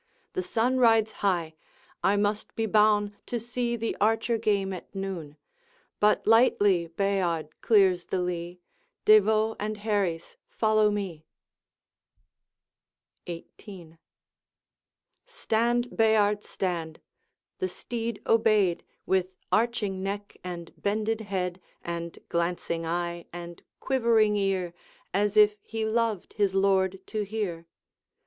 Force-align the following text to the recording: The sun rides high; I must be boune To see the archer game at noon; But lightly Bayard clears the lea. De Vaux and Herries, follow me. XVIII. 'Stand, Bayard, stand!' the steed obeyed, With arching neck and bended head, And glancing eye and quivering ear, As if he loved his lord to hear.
The 0.33 0.41
sun 0.41 0.79
rides 0.79 1.11
high; 1.11 1.53
I 2.03 2.15
must 2.15 2.55
be 2.55 2.65
boune 2.65 3.13
To 3.27 3.39
see 3.39 3.75
the 3.75 3.95
archer 4.01 4.39
game 4.39 4.73
at 4.73 4.95
noon; 4.95 5.37
But 5.99 6.25
lightly 6.25 6.87
Bayard 6.87 7.49
clears 7.61 8.05
the 8.07 8.17
lea. 8.19 8.59
De 9.05 9.19
Vaux 9.19 9.55
and 9.59 9.77
Herries, 9.77 10.37
follow 10.49 10.89
me. 10.89 11.23
XVIII. 13.29 13.97
'Stand, 15.27 15.95
Bayard, 15.95 16.43
stand!' 16.43 16.99
the 17.59 17.69
steed 17.69 18.23
obeyed, 18.25 18.83
With 19.05 19.27
arching 19.51 20.01
neck 20.01 20.35
and 20.43 20.73
bended 20.81 21.21
head, 21.21 21.61
And 21.83 22.17
glancing 22.27 22.87
eye 22.87 23.27
and 23.31 23.61
quivering 23.79 24.35
ear, 24.35 24.73
As 25.13 25.37
if 25.37 25.57
he 25.61 25.85
loved 25.85 26.33
his 26.33 26.55
lord 26.55 26.97
to 27.05 27.21
hear. 27.23 27.67